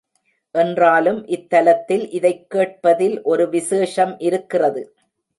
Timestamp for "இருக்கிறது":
4.19-4.95